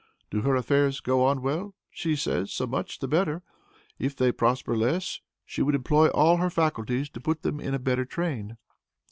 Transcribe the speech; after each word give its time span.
Do 0.31 0.41
her 0.41 0.55
affairs 0.55 0.99
go 0.99 1.23
on 1.23 1.43
well? 1.43 1.75
she 1.91 2.15
says, 2.15 2.51
so 2.51 2.65
much 2.65 2.97
the 2.97 3.07
better. 3.07 3.43
If 3.99 4.15
they 4.15 4.31
prosper 4.31 4.75
less, 4.75 5.21
she 5.45 5.61
would 5.61 5.75
employ 5.75 6.07
all 6.07 6.37
her 6.37 6.49
faculties 6.49 7.07
to 7.11 7.21
put 7.21 7.43
them 7.43 7.59
in 7.59 7.75
a 7.75 7.77
better 7.77 8.05
train. 8.05 8.57